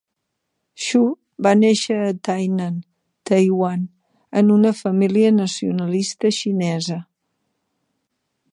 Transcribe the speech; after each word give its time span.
Xu 0.83 1.01
va 1.47 1.51
néixer 1.57 1.97
a 2.05 2.07
Tainan, 2.29 2.79
Taiwan, 3.31 3.83
en 4.41 4.49
una 4.57 4.73
família 4.81 5.35
nacionalista 5.41 6.33
xinesa. 6.41 6.99